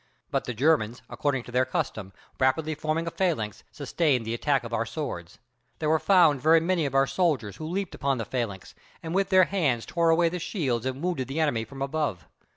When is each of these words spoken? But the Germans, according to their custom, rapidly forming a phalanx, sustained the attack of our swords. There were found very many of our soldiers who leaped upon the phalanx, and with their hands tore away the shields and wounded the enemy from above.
But 0.31 0.45
the 0.45 0.55
Germans, 0.55 1.03
according 1.11 1.43
to 1.43 1.51
their 1.51 1.63
custom, 1.63 2.11
rapidly 2.39 2.73
forming 2.73 3.05
a 3.05 3.11
phalanx, 3.11 3.63
sustained 3.71 4.25
the 4.25 4.33
attack 4.33 4.63
of 4.63 4.73
our 4.73 4.83
swords. 4.83 5.37
There 5.77 5.91
were 5.91 5.99
found 5.99 6.41
very 6.41 6.59
many 6.59 6.87
of 6.87 6.95
our 6.95 7.05
soldiers 7.05 7.57
who 7.57 7.67
leaped 7.67 7.93
upon 7.93 8.17
the 8.17 8.25
phalanx, 8.25 8.73
and 9.03 9.13
with 9.13 9.29
their 9.29 9.43
hands 9.45 9.85
tore 9.85 10.09
away 10.09 10.27
the 10.29 10.39
shields 10.39 10.87
and 10.87 11.03
wounded 11.03 11.27
the 11.27 11.39
enemy 11.39 11.65
from 11.65 11.83
above. 11.83 12.27